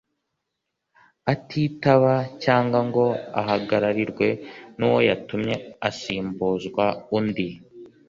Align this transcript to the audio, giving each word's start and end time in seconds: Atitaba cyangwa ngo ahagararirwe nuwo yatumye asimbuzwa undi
Atitaba 1.31 2.13
cyangwa 2.43 2.79
ngo 2.87 3.05
ahagararirwe 3.41 4.27
nuwo 4.77 4.99
yatumye 5.09 5.55
asimbuzwa 5.87 6.85
undi 7.17 7.47